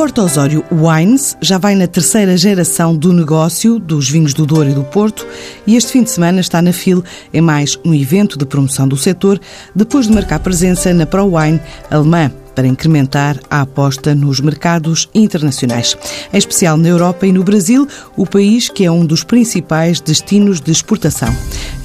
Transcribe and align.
Horta 0.00 0.22
Osório 0.22 0.64
Wines 0.72 1.36
já 1.42 1.58
vai 1.58 1.74
na 1.74 1.86
terceira 1.86 2.34
geração 2.34 2.96
do 2.96 3.12
negócio 3.12 3.78
dos 3.78 4.08
vinhos 4.08 4.32
do 4.32 4.46
Douro 4.46 4.70
e 4.70 4.72
do 4.72 4.82
Porto 4.82 5.26
e 5.66 5.76
este 5.76 5.92
fim 5.92 6.02
de 6.02 6.10
semana 6.10 6.40
está 6.40 6.62
na 6.62 6.72
FIL 6.72 7.04
em 7.34 7.42
mais 7.42 7.78
um 7.84 7.92
evento 7.92 8.38
de 8.38 8.46
promoção 8.46 8.88
do 8.88 8.96
setor, 8.96 9.38
depois 9.76 10.06
de 10.06 10.14
marcar 10.14 10.38
presença 10.38 10.94
na 10.94 11.04
Pro 11.04 11.36
Wine 11.36 11.60
alemã 11.90 12.32
para 12.54 12.66
incrementar 12.66 13.38
a 13.50 13.62
aposta 13.62 14.14
nos 14.14 14.40
mercados 14.40 15.08
internacionais, 15.14 15.96
em 16.32 16.38
especial 16.38 16.76
na 16.76 16.88
Europa 16.88 17.26
e 17.26 17.32
no 17.32 17.44
Brasil, 17.44 17.86
o 18.16 18.26
país 18.26 18.68
que 18.68 18.84
é 18.84 18.90
um 18.90 19.04
dos 19.04 19.24
principais 19.24 20.00
destinos 20.00 20.60
de 20.60 20.70
exportação. 20.70 21.34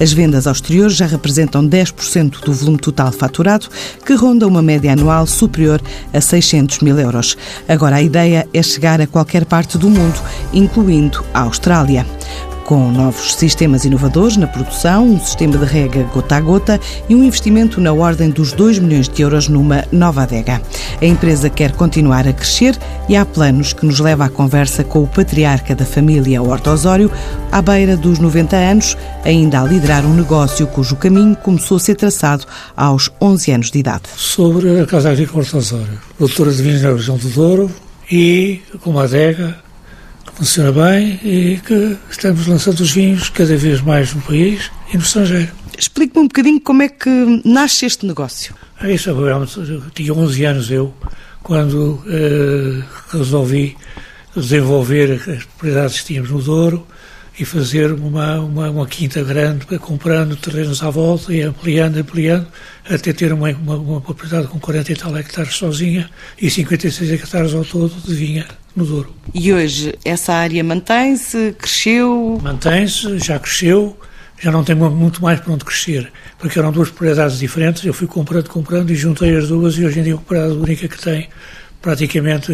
As 0.00 0.12
vendas 0.12 0.46
ao 0.46 0.52
exterior 0.52 0.90
já 0.90 1.06
representam 1.06 1.66
10% 1.66 2.44
do 2.44 2.52
volume 2.52 2.78
total 2.78 3.12
faturado, 3.12 3.68
que 4.04 4.14
ronda 4.14 4.46
uma 4.46 4.62
média 4.62 4.92
anual 4.92 5.26
superior 5.26 5.80
a 6.12 6.20
600 6.20 6.80
mil 6.80 6.98
euros. 6.98 7.36
Agora 7.68 7.96
a 7.96 8.02
ideia 8.02 8.46
é 8.52 8.62
chegar 8.62 9.00
a 9.00 9.06
qualquer 9.06 9.44
parte 9.44 9.78
do 9.78 9.88
mundo, 9.88 10.20
incluindo 10.52 11.24
a 11.32 11.40
Austrália 11.40 12.06
com 12.66 12.90
novos 12.90 13.36
sistemas 13.36 13.84
inovadores 13.84 14.36
na 14.36 14.48
produção, 14.48 15.06
um 15.06 15.20
sistema 15.20 15.56
de 15.56 15.64
rega 15.64 16.02
gota 16.12 16.36
a 16.36 16.40
gota 16.40 16.80
e 17.08 17.14
um 17.14 17.22
investimento 17.22 17.80
na 17.80 17.92
ordem 17.92 18.28
dos 18.28 18.52
2 18.52 18.80
milhões 18.80 19.08
de 19.08 19.22
euros 19.22 19.48
numa 19.48 19.84
nova 19.92 20.24
adega. 20.24 20.60
A 21.00 21.04
empresa 21.06 21.48
quer 21.48 21.70
continuar 21.72 22.26
a 22.26 22.32
crescer 22.32 22.76
e 23.08 23.14
há 23.14 23.24
planos 23.24 23.72
que 23.72 23.86
nos 23.86 24.00
leva 24.00 24.24
à 24.24 24.28
conversa 24.28 24.82
com 24.82 25.04
o 25.04 25.06
patriarca 25.06 25.76
da 25.76 25.84
família 25.84 26.42
Horta 26.42 26.72
Osório, 26.72 27.10
à 27.52 27.62
beira 27.62 27.96
dos 27.96 28.18
90 28.18 28.56
anos, 28.56 28.96
ainda 29.24 29.60
a 29.60 29.64
liderar 29.64 30.04
um 30.04 30.14
negócio 30.14 30.66
cujo 30.66 30.96
caminho 30.96 31.36
começou 31.36 31.76
a 31.76 31.80
ser 31.80 31.94
traçado 31.94 32.46
aos 32.76 33.08
11 33.20 33.52
anos 33.52 33.70
de 33.70 33.78
idade. 33.78 34.02
Sobre 34.16 34.80
a 34.80 34.86
Casa 34.86 35.10
Agrícola 35.10 35.44
Horta 35.44 35.58
Osório, 35.58 36.00
doutora 36.18 36.50
de 36.50 36.62
vinhos 36.62 36.82
na 36.82 36.90
região 36.90 37.16
do 37.16 37.28
Douro 37.28 37.70
e 38.10 38.60
com 38.80 38.90
uma 38.90 39.04
adega 39.04 39.65
funciona 40.36 40.70
bem 40.70 41.18
e 41.24 41.58
que 41.64 41.96
estamos 42.10 42.46
lançando 42.46 42.80
os 42.80 42.92
vinhos 42.92 43.30
cada 43.30 43.56
vez 43.56 43.80
mais 43.80 44.14
no 44.14 44.20
país 44.20 44.70
e 44.92 44.96
no 44.96 45.02
estrangeiro. 45.02 45.50
Explique-me 45.78 46.24
um 46.24 46.28
bocadinho 46.28 46.60
como 46.60 46.82
é 46.82 46.88
que 46.88 47.10
nasce 47.44 47.86
este 47.86 48.06
negócio. 48.06 48.54
É 48.80 48.92
isso, 48.92 49.10
eu 49.10 49.90
tinha 49.94 50.12
11 50.12 50.44
anos 50.44 50.70
eu, 50.70 50.94
quando 51.42 52.02
uh, 52.04 52.84
resolvi 53.10 53.76
desenvolver 54.34 55.12
as 55.12 55.44
propriedades 55.44 56.00
que 56.00 56.06
tínhamos 56.06 56.30
no 56.30 56.42
Douro 56.42 56.86
e 57.38 57.44
fazer 57.44 57.92
uma, 57.92 58.40
uma, 58.40 58.70
uma, 58.70 58.86
quinta 58.86 59.22
grande, 59.22 59.64
comprando 59.78 60.36
terrenos 60.36 60.82
à 60.82 60.90
volta 60.90 61.32
e 61.32 61.42
ampliando, 61.42 61.98
ampliando, 61.98 62.46
até 62.88 63.12
ter 63.12 63.32
uma, 63.32 63.50
uma, 63.50 63.76
uma 63.76 64.00
propriedade 64.00 64.48
com 64.48 64.58
40 64.58 64.92
e 64.92 64.96
tal 64.96 65.16
hectares 65.16 65.54
sozinha 65.54 66.10
e 66.40 66.50
56 66.50 67.12
hectares 67.12 67.54
ao 67.54 67.64
todo 67.64 67.94
de 68.06 68.14
vinha 68.14 68.46
no 68.76 68.84
Douro. 68.84 69.12
E 69.34 69.52
hoje 69.52 69.94
essa 70.04 70.34
área 70.34 70.62
mantém-se, 70.62 71.56
cresceu? 71.58 72.38
Mantém-se, 72.42 73.18
já 73.18 73.38
cresceu, 73.38 73.98
já 74.38 74.52
não 74.52 74.62
tem 74.62 74.76
muito 74.76 75.22
mais 75.22 75.40
para 75.40 75.52
onde 75.54 75.64
crescer, 75.64 76.12
porque 76.38 76.58
eram 76.58 76.70
duas 76.70 76.90
propriedades 76.90 77.38
diferentes, 77.38 77.84
eu 77.84 77.94
fui 77.94 78.06
comprando, 78.06 78.48
comprando 78.48 78.90
e 78.90 78.94
juntei 78.94 79.34
as 79.34 79.48
duas 79.48 79.76
e 79.78 79.84
hoje 79.84 80.00
em 80.00 80.02
dia 80.02 80.14
a 80.14 80.18
propriedade 80.18 80.52
única 80.52 80.86
que 80.86 81.00
tem 81.00 81.28
praticamente 81.80 82.52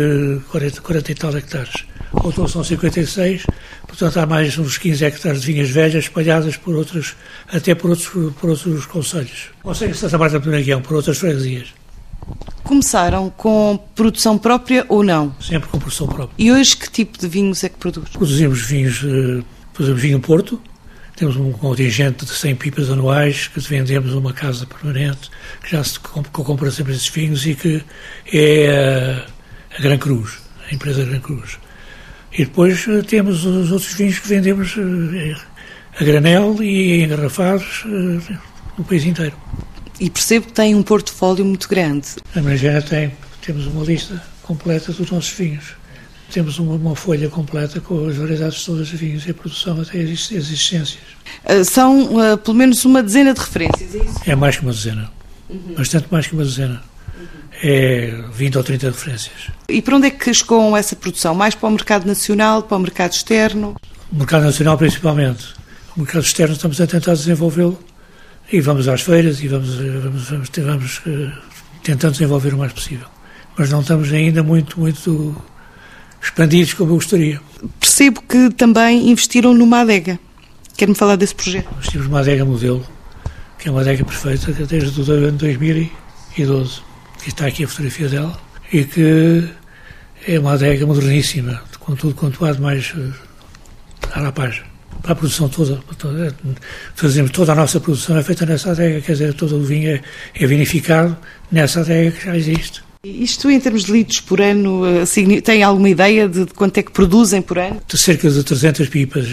40, 0.50 0.80
40 0.80 1.12
e 1.12 1.14
tal 1.14 1.36
hectares. 1.36 1.84
Ao 2.12 2.30
todo 2.30 2.48
são 2.48 2.62
56, 2.62 3.46
portanto 3.86 4.18
há 4.18 4.26
mais 4.26 4.58
uns 4.58 4.76
15 4.76 5.04
hectares 5.04 5.40
de 5.40 5.52
vinhas 5.52 5.70
velhas 5.70 6.04
espalhadas 6.04 6.56
por 6.56 6.74
outros, 6.76 7.16
até 7.50 7.74
por 7.74 7.90
outros, 7.90 8.08
por 8.38 8.50
outros 8.50 8.86
conselhos. 8.86 9.48
Ou 9.64 9.74
seja, 9.74 9.94
Santa 9.94 10.18
Marta 10.18 10.38
do 10.38 10.50
Guião, 10.50 10.82
por 10.82 10.96
outras 10.96 11.18
freguesias. 11.18 11.81
Começaram 12.64 13.30
com 13.30 13.78
produção 13.94 14.38
própria 14.38 14.84
ou 14.88 15.02
não? 15.02 15.34
Sempre 15.40 15.68
com 15.68 15.78
produção 15.78 16.06
própria. 16.06 16.34
E 16.38 16.50
hoje 16.50 16.76
que 16.76 16.90
tipo 16.90 17.18
de 17.18 17.28
vinhos 17.28 17.62
é 17.64 17.68
que 17.68 17.76
produz? 17.76 18.08
Produzimos 18.10 18.62
vinhos, 18.62 19.02
uh, 19.02 19.44
produzimos 19.72 20.00
vinho 20.00 20.20
Porto, 20.20 20.60
temos 21.16 21.36
um 21.36 21.52
contingente 21.52 22.24
de 22.24 22.32
100 22.32 22.56
pipas 22.56 22.90
anuais 22.90 23.48
que 23.48 23.60
vendemos 23.60 24.12
numa 24.12 24.32
casa 24.32 24.66
permanente, 24.66 25.30
que 25.62 25.70
já 25.72 25.84
se 25.84 25.98
compra 26.00 26.70
sempre 26.70 26.94
esses 26.94 27.08
vinhos 27.08 27.44
e 27.46 27.54
que 27.54 27.84
é 28.32 29.24
a, 29.74 29.78
a 29.78 29.82
Gran 29.82 29.98
Cruz, 29.98 30.38
a 30.70 30.74
empresa 30.74 31.04
Gran 31.04 31.20
Cruz. 31.20 31.58
E 32.32 32.44
depois 32.44 32.86
uh, 32.86 33.02
temos 33.02 33.44
os 33.44 33.70
outros 33.70 33.92
vinhos 33.94 34.18
que 34.18 34.28
vendemos 34.28 34.76
a 36.00 36.04
granel 36.04 36.62
e 36.62 37.02
engarrafados 37.02 37.84
no 38.78 38.84
país 38.84 39.04
inteiro. 39.04 39.36
E 40.00 40.10
percebo 40.10 40.46
que 40.46 40.52
tem 40.52 40.74
um 40.74 40.82
portfólio 40.82 41.44
muito 41.44 41.68
grande. 41.68 42.08
A 42.34 42.40
Margena 42.40 42.82
tem, 42.82 43.12
temos 43.44 43.66
uma 43.66 43.84
lista 43.84 44.22
completa 44.42 44.92
dos 44.92 45.10
nossos 45.10 45.30
vinhos. 45.30 45.74
Temos 46.32 46.58
uma, 46.58 46.74
uma, 46.74 46.96
folha 46.96 47.28
completa 47.28 47.80
com 47.80 48.08
as 48.08 48.16
variedades 48.16 48.64
todas 48.64 48.88
de 48.88 48.96
vinhos 48.96 49.26
e 49.26 49.30
a 49.30 49.34
produção 49.34 49.80
até 49.80 50.00
as 50.00 50.30
existências. 50.30 50.98
Uh, 51.44 51.64
são 51.64 52.16
uh, 52.16 52.38
pelo 52.38 52.56
menos 52.56 52.84
uma 52.84 53.02
dezena 53.02 53.34
de 53.34 53.40
referências, 53.40 53.94
é 53.94 53.98
isso? 53.98 54.20
É 54.26 54.34
mais 54.34 54.56
que 54.56 54.62
uma 54.62 54.72
dezena. 54.72 55.10
Uhum. 55.50 55.74
Bastante 55.76 56.06
mais 56.10 56.26
que 56.26 56.32
uma 56.32 56.44
dezena. 56.44 56.82
Uhum. 57.14 57.26
É 57.62 58.24
20 58.32 58.56
ou 58.56 58.64
30 58.64 58.86
referências. 58.86 59.34
E 59.68 59.82
para 59.82 59.96
onde 59.96 60.06
é 60.06 60.10
que 60.10 60.30
escoam 60.30 60.74
essa 60.74 60.96
produção? 60.96 61.34
Mais 61.34 61.54
para 61.54 61.68
o 61.68 61.72
mercado 61.72 62.06
nacional, 62.06 62.62
para 62.62 62.78
o 62.78 62.80
mercado 62.80 63.12
externo? 63.12 63.76
O 64.10 64.16
mercado 64.16 64.44
nacional 64.44 64.78
principalmente. 64.78 65.54
O 65.94 66.00
mercado 66.00 66.22
externo 66.22 66.54
estamos 66.54 66.80
a 66.80 66.86
tentar 66.86 67.12
desenvolvê-lo 67.12 67.78
e 68.52 68.60
vamos 68.60 68.86
às 68.86 69.00
feiras 69.00 69.42
e 69.42 69.48
vamos, 69.48 69.76
vamos, 69.76 70.28
vamos, 70.28 70.50
vamos 70.54 70.98
uh, 71.06 71.32
tentando 71.82 72.12
desenvolver 72.12 72.52
o 72.52 72.58
mais 72.58 72.72
possível. 72.72 73.06
Mas 73.56 73.70
não 73.70 73.80
estamos 73.80 74.12
ainda 74.12 74.42
muito, 74.42 74.78
muito 74.78 75.42
expandidos 76.22 76.74
como 76.74 76.92
eu 76.92 76.96
gostaria. 76.96 77.40
Percebo 77.80 78.22
que 78.22 78.50
também 78.50 79.10
investiram 79.10 79.54
numa 79.54 79.80
adega. 79.80 80.18
Quer-me 80.76 80.94
falar 80.94 81.16
desse 81.16 81.34
projeto? 81.34 81.68
Nós 81.74 81.88
temos 81.88 82.06
uma 82.06 82.20
adega 82.20 82.44
modelo, 82.44 82.86
que 83.58 83.68
é 83.68 83.70
uma 83.70 83.80
adega 83.80 84.04
perfeita 84.04 84.52
desde 84.66 85.00
o 85.00 85.12
ano 85.12 85.38
2012, 85.38 86.80
que 87.22 87.28
está 87.28 87.46
aqui 87.46 87.64
a 87.64 87.68
fotografia 87.68 88.08
dela, 88.08 88.38
e 88.70 88.84
que 88.84 89.48
é 90.26 90.38
uma 90.38 90.52
adega 90.52 90.86
moderníssima, 90.86 91.62
com 91.80 91.94
tudo 91.94 92.14
quanto 92.14 92.44
há 92.44 92.52
de 92.52 92.60
mais 92.60 92.92
uh, 92.94 93.12
à 94.14 94.30
paz 94.30 94.62
para 95.02 95.12
a 95.12 95.16
produção 95.16 95.48
toda, 95.48 95.80
toda, 95.98 96.34
fazemos 96.94 97.30
toda 97.32 97.52
a 97.52 97.54
nossa 97.54 97.80
produção 97.80 98.16
é 98.16 98.22
feita 98.22 98.46
nessa 98.46 98.70
adega, 98.70 99.00
quer 99.00 99.12
dizer, 99.12 99.34
todo 99.34 99.56
o 99.56 99.62
vinho 99.62 99.90
é, 99.90 100.00
é 100.34 100.46
vinificado 100.46 101.16
nessa 101.50 101.80
adega 101.80 102.12
que 102.12 102.24
já 102.24 102.36
existe. 102.36 102.82
Isto 103.04 103.50
em 103.50 103.58
termos 103.58 103.84
de 103.84 103.92
litros 103.92 104.20
por 104.20 104.40
ano, 104.40 104.84
eh, 104.86 105.40
tem 105.40 105.64
alguma 105.64 105.90
ideia 105.90 106.28
de 106.28 106.46
quanto 106.46 106.78
é 106.78 106.84
que 106.84 106.92
produzem 106.92 107.42
por 107.42 107.58
ano? 107.58 107.80
De 107.86 107.98
cerca 107.98 108.30
de 108.30 108.44
300 108.44 108.88
pipas, 108.88 109.26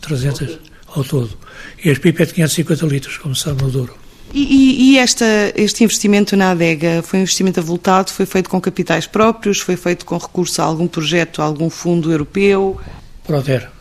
300 0.00 0.58
ao 0.86 1.02
todo. 1.02 1.36
E 1.84 1.90
as 1.90 1.98
pipas 1.98 2.22
é 2.22 2.26
de 2.26 2.34
550 2.34 2.86
litros, 2.86 3.18
como 3.18 3.34
sabe 3.34 3.64
no 3.64 3.70
Douro. 3.70 3.94
E, 4.32 4.42
e, 4.42 4.92
e 4.92 4.98
esta, 4.98 5.24
este 5.56 5.82
investimento 5.82 6.36
na 6.36 6.52
adega 6.52 7.02
foi 7.02 7.18
um 7.18 7.22
investimento 7.22 7.58
avultado? 7.58 8.12
Foi 8.12 8.26
feito 8.26 8.48
com 8.48 8.60
capitais 8.60 9.08
próprios? 9.08 9.58
Foi 9.58 9.76
feito 9.76 10.06
com 10.06 10.16
recurso 10.16 10.62
a 10.62 10.64
algum 10.64 10.86
projeto, 10.86 11.42
a 11.42 11.44
algum 11.44 11.68
fundo 11.68 12.12
europeu? 12.12 12.80
Proder 13.26 13.75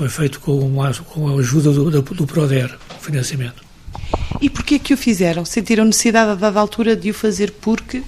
foi 0.00 0.08
feito 0.08 0.40
com, 0.40 0.58
uma, 0.58 0.90
com 0.94 1.28
a 1.28 1.38
ajuda 1.38 1.70
do, 1.72 1.90
do, 1.90 2.00
do 2.00 2.26
PRODER, 2.26 2.74
o 2.98 3.02
financiamento. 3.02 3.62
E 4.40 4.48
porquê 4.48 4.78
que 4.78 4.94
o 4.94 4.96
fizeram? 4.96 5.44
Sentiram 5.44 5.84
necessidade 5.84 6.30
a 6.30 6.34
dada 6.34 6.58
altura 6.58 6.96
de 6.96 7.10
o 7.10 7.14
fazer 7.14 7.50
porque? 7.60 8.02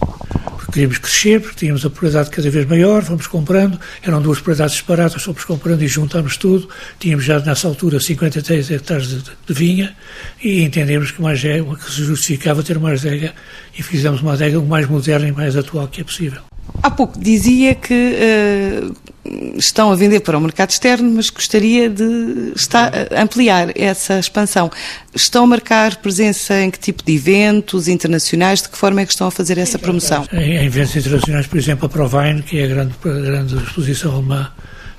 Porque 0.57 0.73
queríamos 0.73 0.97
crescer, 0.97 1.43
porque 1.43 1.57
tínhamos 1.57 1.85
a 1.85 1.91
propriedade 1.91 2.31
cada 2.31 2.49
vez 2.49 2.67
maior, 2.67 3.03
fomos 3.03 3.27
comprando, 3.27 3.79
eram 4.03 4.23
duas 4.23 4.39
propriedades 4.39 4.77
separadas, 4.77 5.23
fomos 5.23 5.45
comprando 5.45 5.83
e 5.83 5.87
juntámos 5.87 6.39
tudo, 6.39 6.67
tínhamos 6.99 7.27
já 7.27 7.39
nessa 7.41 7.69
altura 7.69 8.01
53 8.01 8.71
hectares 8.71 9.09
de, 9.09 9.19
de 9.19 9.53
vinha 9.53 9.95
e 10.43 10.63
entendemos 10.63 11.11
que, 11.11 11.21
mais 11.21 11.45
é, 11.45 11.63
que 11.63 11.93
se 11.93 12.05
justificava 12.05 12.63
ter 12.63 12.79
uma 12.79 12.93
adega 12.93 13.35
e 13.79 13.83
fizemos 13.83 14.23
uma 14.23 14.33
adega 14.33 14.59
o 14.59 14.65
mais 14.65 14.89
moderna 14.89 15.29
e 15.29 15.33
mais 15.33 15.59
atual 15.59 15.87
que 15.89 16.01
é 16.01 16.05
possível. 16.05 16.41
Há 16.83 16.91
pouco 16.91 17.21
dizia 17.21 17.75
que 17.75 17.93
uh, 17.93 19.12
estão 19.57 19.93
a 19.93 19.95
vender 19.95 20.21
para 20.21 20.37
o 20.37 20.41
mercado 20.41 20.71
externo, 20.71 21.11
mas 21.11 21.31
gostaria 21.31 21.89
de 21.89 22.53
estar, 22.57 22.93
ampliar 23.17 23.71
essa 23.77 24.19
expansão. 24.19 24.71
Estão 25.15 25.45
a 25.45 25.47
marcar 25.47 25.97
presença 25.97 26.61
em 26.61 26.71
que 26.71 26.79
tipo 26.79 27.05
de 27.05 27.15
eventos 27.15 27.89
internacionais? 27.89 28.63
De 28.63 28.69
que 28.69 28.77
forma 28.77 29.01
é 29.01 29.07
que 29.07 29.13
estão 29.13 29.27
a 29.27 29.31
fazer 29.31 29.59
essa 29.59 29.79
promoção? 29.79 30.27
Em, 30.33 30.57
em 30.57 30.65
eventos 30.65 30.97
internacionais, 30.97 31.47
por 31.47 31.59
exemplo, 31.59 31.87
a 31.87 31.89
Provine, 31.89 32.43
que 32.43 32.59
é 32.59 32.65
a 32.65 32.69
grande, 32.69 32.95
a 33.05 33.09
grande 33.09 33.57
exposição 33.57 34.13
alemã, 34.13 34.51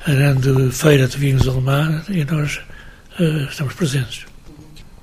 a 0.05 0.11
grande 0.11 0.71
feira 0.71 1.07
de 1.07 1.17
vinhos 1.17 1.47
alemã, 1.47 2.01
e 2.09 2.23
nós 2.23 2.61
uh, 3.19 3.49
estamos 3.49 3.73
presentes. 3.73 4.25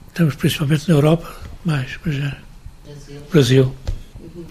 Estamos 0.08 0.34
principalmente 0.34 0.88
na 0.88 0.94
Europa, 0.94 1.30
mais, 1.64 1.90
mas 2.04 2.14
já. 2.16 2.36
Brasil. 2.84 3.22
Brasil 3.30 3.74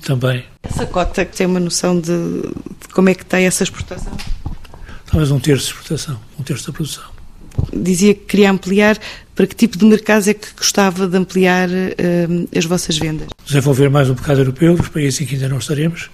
também. 0.02 0.44
Essa 0.64 0.86
cota 0.86 1.26
que 1.26 1.36
tem 1.36 1.48
uma 1.48 1.60
noção 1.60 2.00
de, 2.00 2.12
de 2.12 2.88
como 2.94 3.10
é 3.10 3.16
que 3.16 3.26
tem 3.26 3.46
essa 3.46 3.64
exportação? 3.64 4.14
Talvez 5.20 5.32
um 5.32 5.40
terço 5.40 5.66
de 5.66 5.72
exportação, 5.72 6.18
um 6.40 6.44
terço 6.44 6.68
da 6.68 6.72
produção. 6.72 7.04
Dizia 7.74 8.14
que 8.14 8.22
queria 8.22 8.50
ampliar. 8.52 8.98
Para 9.36 9.46
que 9.48 9.54
tipo 9.54 9.78
de 9.78 9.84
mercados 9.84 10.30
é 10.30 10.34
que 10.34 10.48
gostava 10.56 11.08
de 11.08 11.18
ampliar 11.18 11.68
uh, 11.68 12.50
as 12.56 12.64
vossas 12.64 12.98
vendas? 12.98 13.28
Desenvolver 13.46 13.90
mais 13.90 14.10
um 14.10 14.14
mercado 14.14 14.40
europeu, 14.40 14.78
dos 14.78 14.88
países 14.88 15.20
em 15.20 15.26
que 15.26 15.36
ainda 15.36 15.50
não 15.50 15.58
estaremos, 15.58 16.10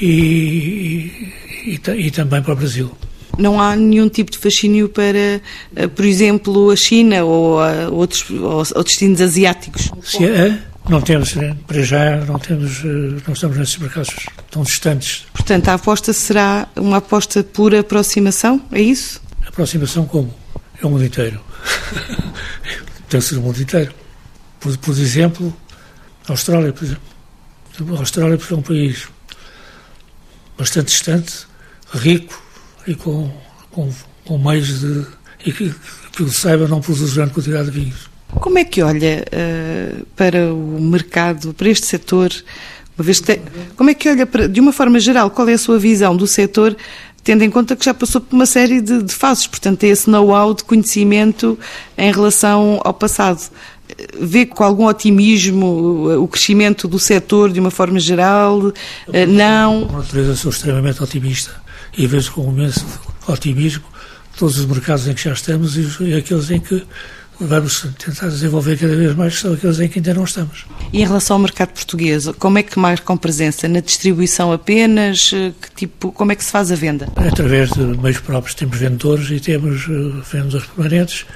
e, 0.00 1.32
e, 1.66 1.80
e 1.86 2.10
também 2.10 2.42
para 2.42 2.52
o 2.52 2.56
Brasil. 2.56 2.90
Não 3.38 3.60
há 3.60 3.76
nenhum 3.76 4.08
tipo 4.08 4.32
de 4.32 4.38
fascínio 4.38 4.88
para, 4.88 5.40
eh, 5.76 5.86
por 5.94 6.04
exemplo, 6.04 6.70
a 6.70 6.76
China 6.76 7.22
ou 7.22 7.60
a 7.60 7.88
outros, 7.90 8.28
ou 8.28 8.82
destinos 8.82 9.20
asiáticos? 9.20 9.92
Se 10.02 10.24
é, 10.24 10.58
não 10.88 11.02
temos, 11.02 11.36
eh, 11.36 11.54
para 11.66 11.82
já, 11.82 12.16
não 12.24 12.38
temos, 12.38 12.78
eh, 12.84 13.22
não 13.26 13.34
estamos 13.34 13.56
nesses 13.58 13.76
mercados 13.76 14.14
tão 14.50 14.62
distantes. 14.62 15.26
Portanto, 15.32 15.68
a 15.68 15.74
aposta 15.74 16.12
será 16.12 16.66
uma 16.76 16.96
aposta 16.96 17.44
por 17.44 17.74
aproximação, 17.74 18.60
é 18.72 18.80
isso? 18.80 19.20
Aproximação 19.46 20.06
como? 20.06 20.34
É 20.82 20.86
o 20.86 20.90
mundo 20.90 21.04
inteiro. 21.04 21.40
Tem 23.08 23.20
que 23.20 23.26
ser 23.26 23.36
o 23.36 23.42
mundo 23.42 23.60
inteiro. 23.60 23.92
Por, 24.60 24.76
por 24.78 24.92
exemplo, 24.92 25.54
a 26.26 26.32
Austrália, 26.32 26.72
por 26.72 26.84
exemplo. 26.84 27.02
A 27.94 27.98
Austrália 27.98 28.38
é 28.50 28.54
um 28.54 28.62
país 28.62 29.08
bastante 30.56 30.86
distante, 30.86 31.46
rico 31.94 32.42
e 32.86 32.94
com, 32.94 33.30
com, 33.70 33.92
com 34.24 34.38
meios 34.38 34.80
de. 34.80 35.06
e 35.46 35.52
que, 35.52 35.74
que 36.12 36.22
eu 36.22 36.28
saiba 36.28 36.66
não 36.66 36.80
produz 36.80 37.14
grande 37.14 37.32
quantidade 37.32 37.70
de 37.70 37.78
vinhos. 37.78 38.07
Como 38.34 38.58
é 38.58 38.64
que 38.64 38.82
olha 38.82 39.24
uh, 39.32 40.06
para 40.14 40.52
o 40.52 40.80
mercado, 40.80 41.54
para 41.54 41.68
este 41.68 41.86
setor? 41.86 42.30
Uma 42.96 43.04
vez 43.04 43.20
tem, 43.20 43.40
como 43.76 43.90
é 43.90 43.94
que 43.94 44.08
olha, 44.08 44.26
para, 44.26 44.48
de 44.48 44.60
uma 44.60 44.72
forma 44.72 44.98
geral, 45.00 45.30
qual 45.30 45.48
é 45.48 45.54
a 45.54 45.58
sua 45.58 45.78
visão 45.78 46.16
do 46.16 46.26
setor, 46.26 46.76
tendo 47.22 47.42
em 47.44 47.50
conta 47.50 47.76
que 47.76 47.84
já 47.84 47.94
passou 47.94 48.20
por 48.20 48.34
uma 48.34 48.46
série 48.46 48.80
de, 48.80 49.02
de 49.02 49.14
fases, 49.14 49.46
portanto, 49.46 49.78
tem 49.78 49.90
esse 49.90 50.10
know-how 50.10 50.52
de 50.52 50.64
conhecimento 50.64 51.58
em 51.96 52.12
relação 52.12 52.80
ao 52.84 52.92
passado? 52.92 53.40
Vê 54.20 54.44
com 54.44 54.62
algum 54.62 54.86
otimismo 54.86 56.22
o 56.22 56.28
crescimento 56.28 56.86
do 56.86 56.98
setor 56.98 57.50
de 57.50 57.58
uma 57.58 57.70
forma 57.70 57.98
geral? 57.98 58.72
Eh, 59.12 59.26
não? 59.26 59.86
Com 59.86 59.96
natureza 59.96 60.36
sou 60.36 60.50
extremamente 60.50 61.02
otimista 61.02 61.52
e 61.96 62.06
vejo 62.06 62.32
com 62.32 62.50
imenso 62.52 62.84
otimismo 63.26 63.84
todos 64.36 64.58
os 64.58 64.66
mercados 64.66 65.08
em 65.08 65.14
que 65.14 65.22
já 65.22 65.32
estamos 65.32 65.76
e 65.76 66.14
aqueles 66.14 66.50
em 66.50 66.60
que 66.60 66.82
vamos 67.40 67.86
tentar 67.98 68.28
desenvolver 68.28 68.76
cada 68.78 68.96
vez 68.96 69.14
mais 69.14 69.38
são 69.38 69.52
aqueles 69.52 69.78
em 69.80 69.88
que 69.88 69.98
ainda 69.98 70.14
não 70.14 70.24
estamos. 70.24 70.66
E 70.92 71.00
em 71.00 71.06
relação 71.06 71.36
ao 71.36 71.42
mercado 71.42 71.70
português, 71.70 72.28
como 72.38 72.58
é 72.58 72.62
que 72.62 72.78
marcam 72.78 73.16
presença? 73.16 73.68
Na 73.68 73.80
distribuição 73.80 74.52
apenas? 74.52 75.30
Que 75.30 75.70
tipo, 75.74 76.12
como 76.12 76.32
é 76.32 76.34
que 76.34 76.44
se 76.44 76.50
faz 76.50 76.72
a 76.72 76.74
venda? 76.74 77.08
Através 77.16 77.70
de 77.70 77.80
meios 77.80 78.20
próprios 78.20 78.54
temos 78.54 78.76
vendedores 78.78 79.30
e 79.30 79.40
temos 79.40 79.86
eh, 79.88 80.22
vendedores 80.32 80.66
permanentes 80.66 81.26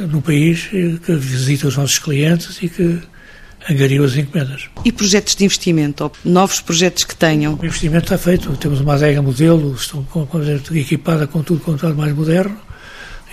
eh, 0.00 0.06
no 0.06 0.22
país 0.22 0.68
que 0.68 1.12
visitam 1.14 1.68
os 1.68 1.76
nossos 1.76 1.98
clientes 1.98 2.58
e 2.62 2.68
que 2.68 3.00
angariam 3.68 4.04
as 4.04 4.16
encomendas. 4.16 4.68
E 4.84 4.92
projetos 4.92 5.34
de 5.34 5.44
investimento, 5.44 6.10
novos 6.24 6.60
projetos 6.60 7.04
que 7.04 7.16
tenham? 7.16 7.54
O 7.54 7.64
investimento 7.64 8.04
está 8.04 8.18
feito, 8.18 8.54
temos 8.56 8.80
uma 8.80 8.94
adega 8.94 9.22
modelo, 9.22 9.74
estão 9.74 10.06
equipada 10.72 11.26
com 11.26 11.42
tudo 11.42 11.60
quanto 11.60 11.86
é 11.86 11.92
mais 11.92 12.14
moderno, 12.14 12.56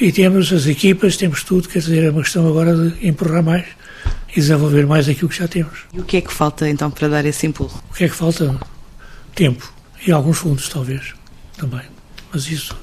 e 0.02 0.12
temos 0.12 0.52
as 0.52 0.66
equipas, 0.66 1.16
temos 1.16 1.44
tudo, 1.44 1.70
quer 1.70 1.78
dizer, 1.78 2.04
é 2.04 2.10
uma 2.10 2.24
questão 2.24 2.48
agora 2.48 2.76
de 2.76 3.08
empurrar 3.08 3.44
mais 3.44 3.66
e 4.32 4.36
desenvolver 4.36 4.88
mais 4.88 5.08
aquilo 5.08 5.30
que 5.30 5.38
já 5.38 5.48
temos. 5.48 5.86
E 5.94 6.00
o 6.00 6.04
que 6.04 6.18
é 6.18 6.22
que 6.22 6.34
falta 6.34 6.68
então 6.68 6.90
para 6.90 7.08
dar 7.08 7.24
esse 7.24 7.46
impulso? 7.46 7.84
O 7.92 7.94
que 7.94 8.06
é 8.06 8.10
que 8.10 8.16
falta? 8.16 8.60
Tempo. 9.36 9.72
E 10.06 10.12
alguns 10.12 10.40
fundos, 10.40 10.68
talvez, 10.70 11.14
também. 11.56 11.84
Mas 12.34 12.50
isso. 12.50 12.76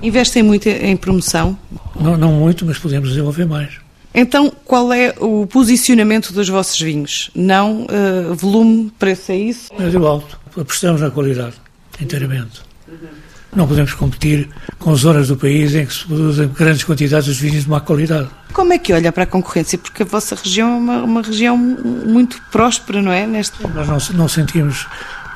Investem 0.00 0.44
muito 0.44 0.68
em 0.68 0.96
promoção? 0.96 1.58
Não, 2.00 2.16
não 2.16 2.32
muito, 2.32 2.64
mas 2.64 2.78
podemos 2.78 3.08
desenvolver 3.08 3.44
mais. 3.44 3.72
Então, 4.14 4.52
qual 4.64 4.92
é 4.92 5.12
o 5.18 5.44
posicionamento 5.44 6.32
dos 6.32 6.48
vossos 6.48 6.80
vinhos? 6.80 7.32
Não 7.34 7.84
uh, 7.86 8.32
volume, 8.36 8.92
preço, 8.96 9.32
é 9.32 9.36
isso? 9.36 9.74
Médio 9.76 10.06
alto. 10.06 10.38
Apostamos 10.56 11.00
na 11.00 11.10
qualidade, 11.10 11.56
inteiramente. 12.00 12.62
Não 13.54 13.68
podemos 13.68 13.94
competir 13.94 14.48
com 14.78 14.94
zonas 14.96 15.28
do 15.28 15.36
país 15.36 15.74
em 15.74 15.86
que 15.86 15.94
se 15.94 16.04
produzem 16.04 16.48
grandes 16.48 16.82
quantidades 16.82 17.36
de 17.36 17.40
vinhos 17.40 17.64
de 17.64 17.70
má 17.70 17.80
qualidade. 17.80 18.28
Como 18.52 18.72
é 18.72 18.78
que 18.78 18.92
olha 18.92 19.12
para 19.12 19.22
a 19.22 19.26
concorrência? 19.26 19.78
Porque 19.78 20.02
a 20.02 20.06
vossa 20.06 20.34
região 20.34 20.68
é 20.68 20.76
uma, 20.76 21.02
uma 21.02 21.22
região 21.22 21.56
muito 21.56 22.40
próspera, 22.50 23.00
não 23.00 23.12
é? 23.12 23.26
Neste... 23.26 23.62
Nós 23.62 24.08
não, 24.10 24.18
não, 24.18 24.28
sentimos, 24.28 24.86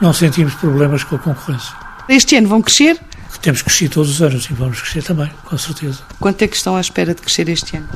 não 0.01 0.13
sentimos 0.13 0.55
problemas 0.55 1.05
com 1.05 1.17
a 1.17 1.19
concorrência. 1.19 1.73
Este 2.09 2.37
ano 2.37 2.49
vão 2.49 2.63
crescer? 2.63 2.99
Temos 3.41 3.63
crescido 3.63 3.95
todos 3.95 4.11
os 4.11 4.23
anos 4.23 4.49
e 4.51 4.55
vamos 4.55 4.81
crescer 4.81 5.03
também, 5.03 5.31
com 5.45 5.57
certeza. 5.57 6.01
Quanto 6.19 6.43
é 6.43 6.49
que 6.49 6.57
estão 6.57 6.75
à 6.75 6.81
espera 6.81 7.15
de 7.15 7.23
crescer 7.23 7.49
este 7.49 7.77
ano? 7.77 7.89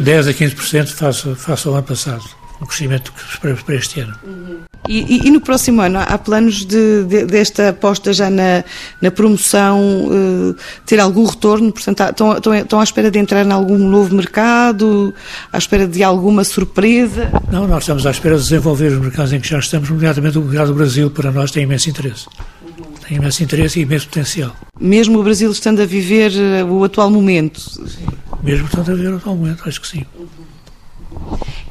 10 0.00 0.28
a 0.28 0.34
15% 0.34 0.88
face, 0.88 1.34
face 1.36 1.68
ao 1.68 1.74
ano 1.74 1.84
passado 1.84 2.24
o 2.60 2.66
crescimento 2.66 3.12
que 3.12 3.20
esperamos 3.32 3.62
para 3.62 3.74
este 3.74 4.00
ano. 4.00 4.14
E, 4.88 4.98
e, 4.98 5.28
e, 5.28 5.30
no 5.30 5.40
próximo 5.40 5.80
ano, 5.80 5.98
há 5.98 6.18
planos 6.18 6.64
de, 6.64 7.04
de, 7.04 7.24
desta 7.24 7.70
aposta 7.70 8.12
já 8.12 8.28
na, 8.28 8.62
na 9.00 9.10
promoção 9.10 9.80
uh, 9.80 10.56
ter 10.84 11.00
algum 11.00 11.24
retorno? 11.24 11.72
Portanto, 11.72 12.02
há, 12.02 12.10
estão, 12.10 12.36
estão, 12.36 12.54
estão 12.54 12.80
à 12.80 12.84
espera 12.84 13.10
de 13.10 13.18
entrar 13.18 13.46
em 13.46 13.50
algum 13.50 13.78
novo 13.78 14.14
mercado? 14.14 15.14
À 15.50 15.56
espera 15.56 15.86
de 15.86 16.02
alguma 16.02 16.44
surpresa? 16.44 17.30
Não, 17.50 17.66
nós 17.66 17.84
estamos 17.84 18.06
à 18.06 18.10
espera 18.10 18.36
de 18.36 18.42
desenvolver 18.42 18.92
os 18.92 19.00
mercados 19.00 19.32
em 19.32 19.40
que 19.40 19.48
já 19.48 19.58
estamos, 19.58 19.88
nomeadamente 19.88 20.36
o 20.36 20.42
mercado 20.42 20.68
do 20.68 20.74
Brasil, 20.74 21.10
para 21.10 21.32
nós 21.32 21.50
tem 21.50 21.62
imenso 21.62 21.88
interesse. 21.88 22.26
Tem 23.08 23.16
imenso 23.16 23.42
interesse 23.42 23.80
e 23.80 23.82
imenso 23.82 24.06
potencial. 24.06 24.54
Mesmo 24.78 25.18
o 25.18 25.22
Brasil 25.22 25.50
estando 25.50 25.80
a 25.80 25.86
viver 25.86 26.30
uh, 26.32 26.70
o 26.70 26.84
atual 26.84 27.10
momento? 27.10 27.58
Sim, 27.60 28.06
mesmo 28.42 28.66
estando 28.66 28.92
a 28.92 28.94
viver 28.94 29.14
o 29.14 29.16
atual 29.16 29.34
momento, 29.34 29.62
acho 29.66 29.80
que 29.80 29.88
sim. 29.88 30.04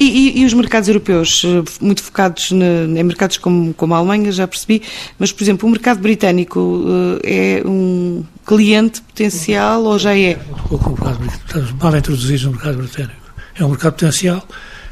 E, 0.04 0.06
e, 0.06 0.42
e, 0.42 0.46
os 0.46 0.54
mercados 0.54 0.90
europeus, 0.90 1.44
eh, 1.46 1.64
muito 1.80 2.04
focados 2.04 2.52
em 2.52 3.04
mercados 3.06 3.38
como, 3.38 3.74
como 3.74 3.94
a 3.94 4.00
Alemanha, 4.00 4.34
já 4.34 4.46
percebi, 4.46 4.82
mas, 5.18 5.32
por 5.32 5.42
exemplo, 5.42 5.66
o 5.66 5.72
mercado 5.72 6.02
britânico 6.02 6.84
eh, 7.24 7.62
é 7.62 7.64
um 7.66 8.22
cliente 8.46 9.02
potencial 9.02 9.82
ou 9.84 9.98
já 9.98 10.14
é? 10.14 10.36
Pouco 10.68 10.90
mercado 10.90 11.20
britânico. 11.20 11.78
Mal 11.82 11.96
introduzidos 11.96 12.44
no 12.44 12.52
mercado 12.52 12.78
britânico. 12.80 13.22
É 13.56 13.64
um 13.64 13.70
mercado 13.70 13.94
potencial, 13.94 14.46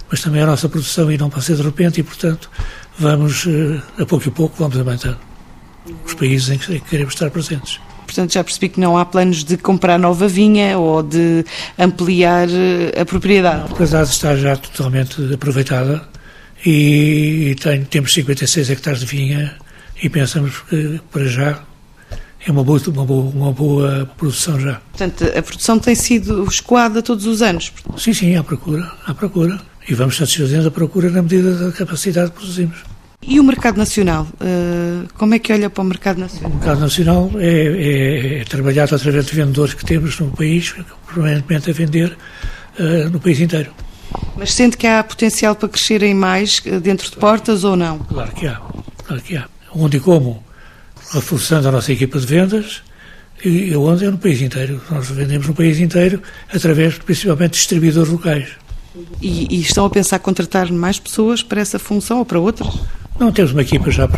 mas 0.10 0.22
também 0.22 0.44
a 0.44 0.46
nossa 0.46 0.70
produção 0.70 1.12
e 1.12 1.18
não 1.18 1.30
pode 1.30 1.44
ser 1.44 1.58
de 1.58 1.62
repente 1.62 2.00
e, 2.00 2.04
portanto, 2.04 2.50
vamos, 2.98 3.46
eh, 3.48 3.82
a 4.02 4.06
pouco 4.06 4.30
e 4.30 4.32
pouco, 4.32 4.56
vamos 4.58 4.78
aumentando 4.78 5.20
os 6.06 6.14
países 6.14 6.50
em 6.52 6.58
que 6.58 6.80
queremos 6.80 7.16
estar 7.16 7.30
presentes 7.30 7.82
portanto 8.12 8.34
já 8.34 8.44
percebi 8.44 8.68
que 8.68 8.80
não 8.80 8.98
há 8.98 9.06
planos 9.06 9.44
de 9.44 9.58
comprar 9.58 9.98
nova 9.98 10.28
vinha 10.28 10.78
ou 10.78 11.02
de 11.02 11.46
ampliar 11.80 12.48
eh, 12.50 13.02
a 13.02 13.06
propriedade. 13.06 13.62
A 13.64 13.66
propriedade 13.66 14.10
está 14.10 14.36
já 14.36 14.58
totalmente 14.58 15.34
aproveitada 15.34 16.02
e 16.66 17.56
tem, 17.62 17.84
temos 17.86 18.14
56 18.14 18.70
hectares 18.70 19.00
de 19.00 19.06
vinha 19.06 19.56
e 20.04 20.10
pensamos 20.10 20.60
que 20.70 21.00
para 21.10 21.26
já 21.26 21.64
é 22.46 22.52
uma 22.52 22.64
boa, 22.64 22.82
uma 22.88 23.06
boa, 23.06 23.32
uma 23.34 23.52
boa 23.54 24.10
produção 24.18 24.60
já. 24.60 24.82
Portanto, 24.92 25.24
a 25.26 25.42
produção 25.42 25.80
tem 25.80 25.96
sido 25.96 26.44
escoada 26.44 27.02
todos 27.02 27.26
os 27.26 27.42
anos? 27.42 27.72
Sim, 27.98 28.14
sim, 28.14 28.36
há 28.36 28.44
procura, 28.44 28.92
há 29.06 29.14
procura. 29.14 29.60
E 29.88 29.96
vamos 29.96 30.18
satisfazendo 30.18 30.68
a 30.68 30.72
procura 30.72 31.10
na 31.10 31.22
medida 31.22 31.56
da 31.56 31.72
capacidade 31.72 32.32
que 32.32 32.38
produzimos. 32.38 32.78
E 33.22 33.40
o 33.40 33.44
mercado 33.44 33.78
nacional? 33.78 34.28
Uh, 34.42 35.08
como 35.16 35.36
é 35.36 35.40
que 35.40 35.54
olha 35.54 35.70
para 35.70 35.82
o 35.82 35.86
mercado 35.86 36.20
nacional? 36.20 36.50
O 36.50 36.56
mercado 36.56 36.80
nacional 36.80 37.32
é, 37.36 37.48
é, 37.48 38.42
é 38.42 38.44
trabalhado 38.44 38.96
através 38.96 39.26
de 39.26 39.36
vendedores 39.36 39.74
que 39.74 39.86
temos 39.86 40.20
no 40.20 40.32
país, 40.32 40.74
permanentemente 41.08 41.70
a 41.70 41.74
vender 41.74 42.18
uh, 42.80 43.10
no 43.10 43.20
país 43.20 43.40
inteiro. 43.40 43.72
Mas 44.36 44.54
sente 44.54 44.76
que 44.76 44.88
há 44.88 45.04
potencial 45.04 45.56
para 45.56 45.70
crescerem 45.70 46.14
mais 46.14 46.62
eh, 46.66 46.80
dentro 46.80 47.10
de 47.10 47.16
portas 47.16 47.64
ou 47.64 47.76
não? 47.76 48.00
Claro 48.00 48.32
que 48.32 48.48
há, 48.48 48.62
claro 49.06 49.22
que 49.22 49.38
há. 49.38 49.48
Onde 49.74 49.98
e 49.98 50.00
como? 50.00 50.44
Reforçando 51.14 51.68
a 51.68 51.72
nossa 51.72 51.92
equipa 51.94 52.20
de 52.20 52.26
vendas 52.26 52.82
e 53.44 53.74
onde 53.76 54.06
é 54.06 54.10
no 54.10 54.18
país 54.18 54.42
inteiro. 54.42 54.82
Nós 54.90 55.10
vendemos 55.10 55.48
no 55.48 55.54
país 55.54 55.80
inteiro 55.80 56.22
através, 56.54 56.98
principalmente, 56.98 57.52
de 57.52 57.58
distribuidores 57.58 58.12
locais. 58.12 58.50
E, 59.22 59.56
e, 59.56 59.62
estão 59.62 59.86
a 59.86 59.90
pensar 59.90 60.20
contratar 60.20 60.70
mais 60.72 61.00
pessoas 61.00 61.42
para 61.42 61.62
essa 61.62 61.80
função 61.80 62.20
ou 62.20 62.26
para 62.26 62.40
outras? 62.40 62.78
Não 63.22 63.32
temos 63.32 63.52
uma 63.52 63.62
equipa 63.62 63.92
já 63.92 64.10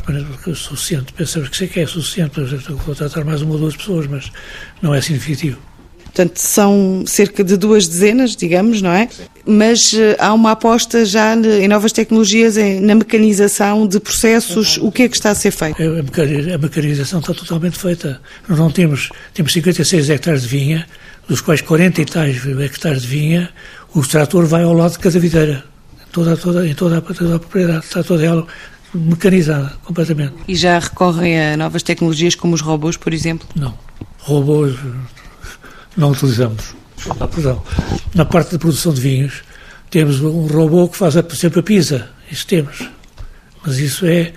suficiente. 0.55 1.11
Pensamos 1.11 1.49
que 1.49 1.65
isso 1.65 1.77
é 1.77 1.85
suficiente 1.85 2.39
para 2.39 2.75
contratar 2.75 3.25
mais 3.25 3.41
uma 3.41 3.51
ou 3.51 3.59
duas 3.59 3.75
pessoas, 3.75 4.07
mas 4.07 4.31
não 4.81 4.95
é 4.95 5.01
significativo. 5.01 5.57
Portanto, 6.05 6.37
são 6.37 7.03
cerca 7.05 7.43
de 7.43 7.57
duas 7.57 7.85
dezenas, 7.85 8.33
digamos, 8.33 8.81
não 8.81 8.91
é? 8.91 9.09
Sim. 9.11 9.23
Mas 9.45 9.91
uh, 9.91 10.15
há 10.19 10.33
uma 10.33 10.51
aposta 10.51 11.03
já 11.03 11.35
em 11.35 11.67
novas 11.67 11.91
tecnologias, 11.91 12.55
na 12.55 12.95
mecanização 12.95 13.85
de 13.85 13.99
processos. 13.99 14.77
O 14.77 14.89
que 14.89 15.03
é 15.03 15.09
que 15.09 15.17
está 15.17 15.31
a 15.31 15.35
ser 15.35 15.51
feito? 15.51 15.75
A, 15.83 16.57
mecanização 16.57 17.19
está 17.19 17.33
totalmente 17.33 17.77
feita. 17.77 18.21
Nós 18.47 18.57
não 18.57 18.71
temos, 18.71 19.09
temos 19.33 19.51
56 19.51 20.11
hectares 20.11 20.43
de 20.43 20.47
vinha, 20.47 20.87
dos 21.27 21.41
quais 21.41 21.59
40 21.59 22.01
e 22.01 22.05
tais 22.05 22.41
hectares 22.45 23.01
de 23.01 23.07
vinha, 23.09 23.49
o 23.93 24.01
trator 24.01 24.45
vai 24.45 24.63
ao 24.63 24.71
lado 24.71 24.93
de 24.93 24.99
cada 24.99 25.19
videira. 25.19 25.65
Toda, 26.13 26.37
toda, 26.37 26.65
em 26.65 26.73
toda, 26.73 27.01
toda 27.01 27.35
a 27.35 27.39
propriedade, 27.39 27.83
está 27.83 28.01
toda 28.01 28.23
ela 28.23 28.47
mecanizada, 28.93 29.73
completamente. 29.83 30.33
E 30.47 30.55
já 30.55 30.79
recorrem 30.79 31.39
a 31.39 31.57
novas 31.57 31.83
tecnologias 31.83 32.35
como 32.35 32.53
os 32.53 32.61
robôs, 32.61 32.97
por 32.97 33.13
exemplo? 33.13 33.47
Não. 33.55 33.77
Robôs 34.19 34.75
não 35.97 36.11
utilizamos. 36.11 36.75
Ah, 37.19 37.27
perdão. 37.27 37.61
Na 38.13 38.25
parte 38.25 38.51
da 38.51 38.59
produção 38.59 38.93
de 38.93 39.01
vinhos, 39.01 39.43
temos 39.89 40.21
um 40.21 40.47
robô 40.47 40.87
que 40.87 40.97
faz, 40.97 41.15
por 41.15 41.33
exemplo, 41.33 41.59
a 41.59 41.63
pizza. 41.63 42.09
Isso 42.31 42.47
temos. 42.47 42.89
Mas 43.65 43.77
isso 43.77 44.05
é 44.05 44.33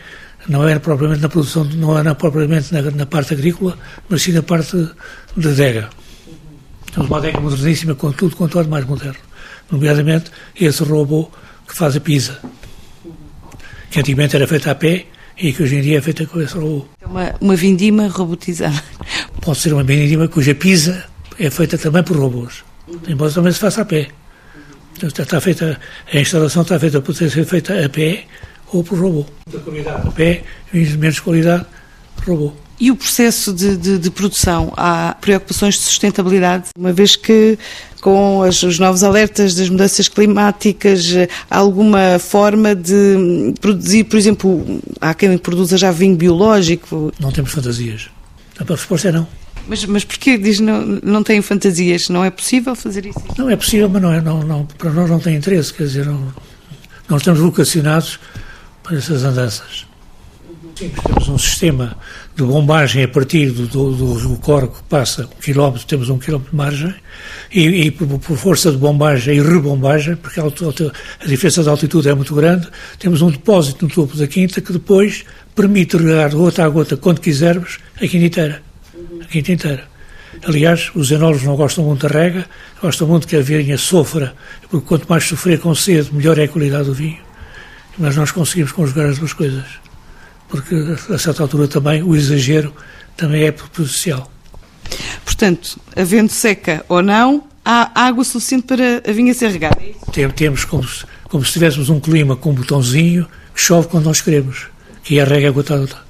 não 0.49 0.67
era 0.67 0.79
propriamente 0.79 1.21
na 1.21 1.29
produção, 1.29 1.65
não 1.65 1.99
era 1.99 2.15
propriamente 2.15 2.73
na, 2.73 2.83
na 2.83 3.07
parte 3.07 3.35
agrícola, 3.35 3.77
mas 4.09 4.23
sim 4.23 4.33
na 4.33 4.43
parte 4.43 4.77
de 5.37 5.49
adega. 5.49 5.89
Temos 6.93 7.09
uma 7.09 7.19
adega 7.19 7.41
moderníssima 7.41 7.95
com 7.95 8.13
tudo 8.13 8.37
quanto 8.37 8.59
é 8.61 8.65
mais 8.65 8.85
moderno. 8.85 9.19
Nomeadamente 9.71 10.31
esse 10.59 10.83
robô 10.85 11.31
que 11.67 11.77
faz 11.77 11.97
a 11.97 12.01
pizza, 12.01 12.39
que 13.91 14.01
antigamente 14.01 14.37
era 14.37 14.47
feita 14.47 14.71
a 14.71 14.75
pé 14.75 15.07
e 15.39 15.53
que 15.53 15.63
hoje 15.63 15.77
em 15.77 15.81
dia 15.83 15.99
é 15.99 16.01
feita 16.01 16.27
com 16.27 16.41
esse 16.41 16.55
robô. 16.55 16.87
É 17.01 17.07
uma, 17.07 17.35
uma 17.41 17.57
vindima 17.57 18.09
robotizada. 18.09 18.83
Pode 19.41 19.59
ser 19.59 19.73
uma 19.73 19.85
vindima 19.85 20.29
cuja 20.29 20.55
pizza 20.55 21.05
é 21.39 21.51
feita 21.51 21.77
também 21.77 22.03
por 22.03 22.17
robôs, 22.17 22.65
embora 23.07 23.31
também 23.31 23.53
se 23.53 23.59
faça 23.59 23.83
a 23.83 23.85
pé. 23.85 24.09
Então, 24.97 25.09
está 25.09 25.41
feita, 25.41 25.79
a 26.13 26.19
instalação 26.19 26.63
está 26.63 26.81
feita 26.81 27.03
por 27.03 27.15
ser 27.15 27.29
feita 27.45 27.85
a 27.85 27.89
pé 27.89 28.25
ou 28.73 28.83
por 28.83 28.99
robô. 28.99 29.27
De 29.49 29.59
qualidade 29.59 30.09
a 30.09 30.11
pé, 30.11 30.43
de 30.73 30.97
menos 30.97 31.21
qualidade, 31.21 31.67
robô. 32.27 32.53
E 32.81 32.91
o 32.91 32.97
processo 32.97 33.53
de, 33.53 33.77
de, 33.77 33.99
de, 33.99 34.11
produção? 34.11 34.73
Há 34.77 35.17
preocupações 35.21 35.75
de 35.75 35.81
sustentabilidade, 35.81 36.69
uma 36.79 36.93
vez 36.93 37.17
que 37.17 37.59
com 38.07 38.45
as, 38.45 38.63
os 38.63 38.79
novos 38.79 39.03
alertas 39.03 39.57
das 39.57 39.69
mudanças 39.69 40.07
climáticas, 40.07 41.13
há 41.51 41.59
alguma 41.59 42.21
forma 42.21 42.73
de 42.73 43.53
produzir, 43.61 44.05
por 44.05 44.17
exemplo, 44.17 44.81
há 45.01 45.13
quem 45.13 45.37
produza 45.37 45.77
já 45.77 45.91
vinho 45.91 46.15
biológico? 46.15 47.13
Não 47.19 47.33
temos 47.33 47.51
fantasias. 47.51 48.09
A 48.61 48.65
resposta 48.65 49.09
é 49.09 49.13
não. 49.13 49.27
Mas, 49.67 49.85
mas 49.87 50.05
porquê 50.05 50.39
diz 50.39 50.61
não, 50.61 50.87
não 51.03 51.25
têm 51.25 51.43
fantasias? 51.43 52.09
Não 52.09 52.25
é 52.25 52.31
possível 52.31 52.77
fazer 52.77 53.07
isso? 53.07 53.19
Não 53.37 53.51
é 53.51 53.57
possível, 53.57 53.89
mas 53.89 54.01
não 54.01 54.13
é, 54.13 54.21
não, 54.21 54.41
não, 54.45 54.65
para 54.65 54.93
nós 54.93 55.11
não 55.11 55.19
tem 55.19 55.35
interesse, 55.35 55.75
quer 55.75 55.83
dizer, 55.83 56.07
não, 56.07 56.33
não 57.09 57.17
estamos 57.17 57.41
vocacionados 57.41 58.21
para 58.85 58.99
essas 58.99 59.25
andanças. 59.25 59.85
Sim, 60.77 60.91
temos 60.91 61.27
um 61.31 61.39
sistema 61.39 61.97
de 62.35 62.43
bombagem 62.43 63.05
a 63.05 63.09
partir 63.09 63.51
do, 63.51 63.67
do, 63.67 64.21
do 64.21 64.37
corpo 64.37 64.77
que 64.77 64.83
passa 64.83 65.25
um 65.25 65.41
quilómetro, 65.41 65.87
temos 65.87 66.11
um 66.11 66.19
quilómetro 66.19 66.51
de 66.51 66.57
margem, 66.57 66.95
e, 67.51 67.87
e 67.87 67.91
por, 67.91 68.07
por, 68.19 68.37
força 68.37 68.71
de 68.71 68.77
bombagem 68.77 69.39
e 69.39 69.41
rebombagem, 69.41 70.17
porque 70.17 70.39
a, 70.39 70.45
a, 70.45 71.27
diferença 71.27 71.63
de 71.63 71.71
altitude 71.71 72.11
é 72.11 72.15
muito 72.15 72.35
grande, 72.35 72.69
temos 72.99 73.23
um 73.23 73.31
depósito 73.31 73.87
no 73.87 73.91
topo 73.91 74.19
da 74.19 74.27
quinta 74.27 74.61
que 74.61 74.71
depois 74.71 75.25
permite 75.55 75.97
regar 75.97 76.33
gota 76.33 76.63
a 76.63 76.69
gota, 76.69 76.95
quando 76.95 77.23
quisermos, 77.23 77.79
a 77.97 78.07
quinta 78.07 78.27
inteira. 78.27 78.63
A 79.23 79.25
quinta 79.25 79.53
inteira. 79.53 79.85
Aliás, 80.47 80.91
os 80.95 81.11
enólogos 81.11 81.43
não 81.43 81.57
gostam 81.57 81.85
muito 81.85 82.07
da 82.07 82.13
rega, 82.13 82.45
gostam 82.83 83.09
muito 83.09 83.27
que 83.27 83.37
a 83.37 83.41
vinha 83.41 83.79
sofra, 83.79 84.35
porque 84.69 84.87
quanto 84.87 85.09
mais 85.09 85.25
sofrer 85.25 85.59
com 85.59 85.75
sede, 85.75 86.13
melhor 86.13 86.39
é 86.39 86.45
a 86.45 86.49
qualidade 86.49 86.85
do 86.85 86.93
vinho 86.93 87.25
mas 87.99 88.17
nós 88.17 88.31
conseguimos 88.31 88.73
conjugar 88.73 89.07
as 89.07 89.19
duas 89.19 89.33
coisas, 89.33 89.65
porque 90.49 90.75
a 91.11 91.19
certa 91.19 91.43
altura 91.43 91.69
também 91.69 92.03
o 92.03 92.15
exagero 92.15 92.73
também 93.17 93.45
é 93.45 93.53
prejudicial. 93.53 94.31
Portanto, 95.25 95.81
havendo 95.97 96.31
seca 96.31 96.85
ou 96.89 97.03
não, 97.03 97.45
há 97.65 98.07
água 98.07 98.25
suficiente 98.25 98.65
para 98.65 99.03
a 99.09 99.13
vinha 99.13 99.35
ser 99.35 99.51
regada? 99.51 99.77
É 100.17 100.29
temos 100.29 100.65
como 100.65 100.87
se, 100.87 101.05
como 101.29 101.45
se 101.45 101.53
tivéssemos 101.53 101.91
um 101.91 101.99
clima 101.99 102.37
com 102.37 102.51
um 102.51 102.55
botãozinho 102.55 103.27
que 103.55 103.61
chove 103.61 103.89
quando 103.89 104.05
nós 104.05 104.21
queremos, 104.21 104.69
que 105.03 105.19
é 105.19 105.23
a 105.23 105.25
rega 105.25 105.49
água 105.49 105.65
toda. 105.65 106.07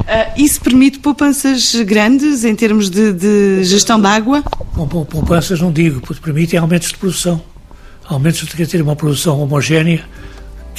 Uh, 0.00 0.32
isso 0.36 0.60
permite 0.60 0.98
poupanças 0.98 1.74
grandes 1.84 2.44
em 2.44 2.54
termos 2.54 2.90
de, 2.90 3.12
de 3.12 3.64
gestão 3.64 4.00
de 4.00 4.06
água? 4.06 4.42
Bom, 4.74 4.86
poupanças 5.04 5.60
não 5.60 5.72
digo, 5.72 6.00
porque 6.00 6.20
permite 6.22 6.56
aumentos 6.56 6.88
de 6.88 6.96
produção. 6.96 7.42
Aumentos 8.06 8.44
de 8.44 8.66
ter 8.66 8.82
uma 8.82 8.96
produção 8.96 9.40
homogénea 9.40 10.04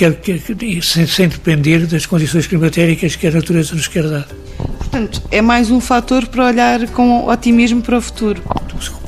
quer, 0.02 0.16
quer, 0.16 0.42
sem, 0.82 1.06
sem 1.06 1.28
depender 1.28 1.86
das 1.86 2.08
condições 2.08 2.48
climatéricas 2.48 3.16
que 3.16 3.28
a 3.28 3.32
natureza 3.32 3.76
nos 3.76 3.88
quer 3.88 4.10
dar. 4.10 4.28
Portanto, 4.80 5.22
é 5.30 5.42
mais 5.42 5.70
um 5.70 5.80
fator 5.80 6.26
para 6.28 6.46
olhar 6.46 6.88
com 6.88 7.28
otimismo 7.28 7.84
para 7.84 7.98
o 7.98 8.02
futuro. 8.02 8.42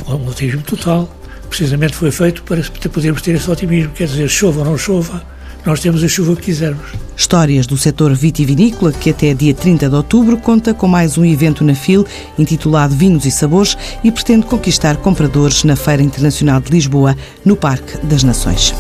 Um 0.08 0.28
otimismo 0.28 0.62
total. 0.62 1.10
Precisamente 1.50 1.96
foi 1.96 2.12
feito 2.12 2.44
para 2.44 2.62
podermos 2.90 3.24
ter 3.24 3.34
esse 3.34 3.50
otimismo. 3.50 3.92
Quer 3.94 4.06
dizer, 4.06 4.30
chova 4.30 4.60
ou 4.60 4.66
não 4.66 4.78
chova, 4.78 5.24
nós 5.66 5.80
temos 5.80 6.04
a 6.04 6.08
chuva 6.08 6.36
que 6.36 6.44
quisermos. 6.44 6.86
Histórias 7.18 7.66
do 7.66 7.78
setor 7.78 8.14
vitivinícola, 8.14 8.92
que 8.92 9.10
até 9.10 9.34
dia 9.34 9.54
30 9.54 9.90
de 9.90 9.96
outubro 9.96 10.38
conta 10.38 10.76
com 10.76 10.88
mais 10.88 11.18
um 11.18 11.26
evento 11.26 11.64
na 11.64 11.74
FIL, 11.74 12.06
intitulado 12.38 12.96
Vinhos 12.96 13.26
e 13.26 13.32
Sabores, 13.32 13.76
e 14.04 14.12
pretende 14.12 14.46
conquistar 14.46 14.98
compradores 14.98 15.64
na 15.64 15.76
Feira 15.76 16.04
Internacional 16.04 16.60
de 16.60 16.72
Lisboa, 16.72 17.16
no 17.44 17.56
Parque 17.56 17.98
das 18.06 18.24
Nações. 18.24 18.74